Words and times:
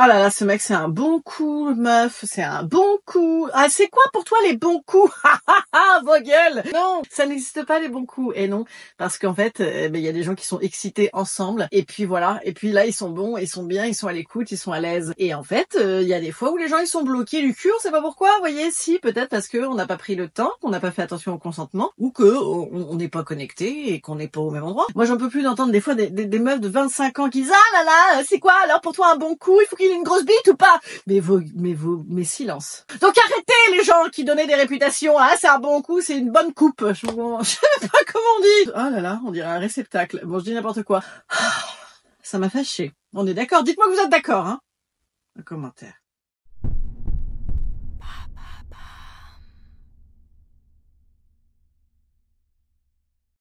Ah 0.00 0.06
là 0.06 0.20
là, 0.20 0.30
ce 0.30 0.44
mec, 0.44 0.60
c'est 0.60 0.74
un 0.74 0.88
bon 0.88 1.20
coup, 1.20 1.74
meuf, 1.74 2.24
c'est 2.24 2.44
un 2.44 2.62
bon 2.62 2.98
coup. 3.04 3.48
Ah, 3.52 3.66
c'est 3.68 3.88
quoi 3.88 4.04
pour 4.12 4.22
toi 4.22 4.38
les 4.44 4.56
bons 4.56 4.80
coups? 4.86 5.12
Vos 6.04 6.20
gueules 6.20 6.62
Non, 6.72 7.02
ça 7.10 7.26
n'existe 7.26 7.64
pas 7.64 7.80
les 7.80 7.88
bons 7.88 8.06
coups. 8.06 8.32
Et 8.36 8.46
non, 8.46 8.64
parce 8.96 9.18
qu'en 9.18 9.34
fait, 9.34 9.58
euh, 9.58 9.88
ben, 9.88 9.98
il 9.98 10.04
y 10.04 10.08
a 10.08 10.12
des 10.12 10.22
gens 10.22 10.36
qui 10.36 10.46
sont 10.46 10.60
excités 10.60 11.10
ensemble. 11.12 11.66
Et 11.72 11.82
puis 11.82 12.04
voilà, 12.04 12.38
et 12.44 12.52
puis 12.52 12.70
là, 12.70 12.86
ils 12.86 12.92
sont 12.92 13.10
bons, 13.10 13.38
ils 13.38 13.48
sont 13.48 13.64
bien, 13.64 13.86
ils 13.86 13.94
sont 13.96 14.06
à 14.06 14.12
l'écoute, 14.12 14.52
ils 14.52 14.56
sont 14.56 14.70
à 14.70 14.78
l'aise. 14.78 15.14
Et 15.18 15.34
en 15.34 15.42
fait, 15.42 15.76
euh, 15.80 16.00
il 16.00 16.06
y 16.06 16.14
a 16.14 16.20
des 16.20 16.30
fois 16.30 16.52
où 16.52 16.56
les 16.56 16.68
gens, 16.68 16.78
ils 16.78 16.86
sont 16.86 17.02
bloqués 17.02 17.42
du 17.42 17.52
cul, 17.52 17.72
on 17.84 17.90
pas 17.90 18.00
pourquoi, 18.00 18.30
vous 18.34 18.40
voyez, 18.42 18.70
si, 18.70 19.00
peut-être 19.00 19.30
parce 19.30 19.48
qu'on 19.48 19.74
n'a 19.74 19.86
pas 19.88 19.96
pris 19.96 20.14
le 20.14 20.28
temps, 20.28 20.52
qu'on 20.60 20.70
n'a 20.70 20.78
pas 20.78 20.92
fait 20.92 21.02
attention 21.02 21.34
au 21.34 21.38
consentement, 21.38 21.90
ou 21.98 22.12
que 22.12 22.22
on 22.22 22.94
n'est 22.94 23.08
pas 23.08 23.24
connecté 23.24 23.92
et 23.92 24.00
qu'on 24.00 24.14
n'est 24.14 24.28
pas 24.28 24.40
au 24.40 24.52
même 24.52 24.62
endroit. 24.62 24.86
Moi, 24.94 25.06
j'en 25.06 25.16
peux 25.16 25.28
plus 25.28 25.42
d'entendre 25.42 25.72
des 25.72 25.80
fois 25.80 25.96
des, 25.96 26.38
meufs 26.38 26.60
de 26.60 26.68
25 26.68 27.18
ans 27.18 27.28
qui 27.28 27.42
disent, 27.42 27.52
ah 27.52 27.78
là 27.78 27.84
là, 27.84 28.22
c'est 28.24 28.38
quoi 28.38 28.52
alors 28.62 28.80
pour 28.80 28.92
toi 28.92 29.12
un 29.12 29.16
bon 29.16 29.34
coup 29.34 29.58
une 29.92 30.02
grosse 30.02 30.24
bite 30.24 30.48
ou 30.48 30.56
pas? 30.56 30.80
Mais 31.06 31.20
vos, 31.20 31.40
mais 31.54 31.74
vos, 31.74 32.04
mes 32.08 32.24
silences. 32.24 32.84
Donc 33.00 33.16
arrêtez 33.18 33.76
les 33.76 33.84
gens 33.84 34.08
qui 34.12 34.24
donnaient 34.24 34.46
des 34.46 34.54
réputations. 34.54 35.18
Ah, 35.18 35.34
c'est 35.38 35.48
un 35.48 35.58
bon 35.58 35.82
coup, 35.82 36.00
c'est 36.00 36.16
une 36.16 36.30
bonne 36.30 36.52
coupe. 36.54 36.84
Je, 36.92 37.06
je 37.06 37.50
sais 37.50 37.88
pas 37.88 37.98
comment 38.12 38.24
on 38.38 38.40
dit. 38.40 38.70
Oh 38.74 38.90
là 38.94 39.00
là, 39.00 39.20
on 39.26 39.30
dirait 39.30 39.48
un 39.48 39.58
réceptacle. 39.58 40.20
Bon, 40.24 40.38
je 40.38 40.44
dis 40.44 40.54
n'importe 40.54 40.82
quoi. 40.82 41.02
Ça 42.22 42.38
m'a 42.38 42.50
fâché. 42.50 42.92
On 43.14 43.26
est 43.26 43.34
d'accord? 43.34 43.62
Dites-moi 43.62 43.86
que 43.86 43.94
vous 43.94 44.00
êtes 44.00 44.10
d'accord, 44.10 44.46
hein 44.46 44.60
Un 45.38 45.42
commentaire. 45.42 45.97